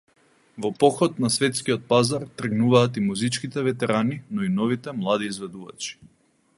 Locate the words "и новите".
4.49-4.99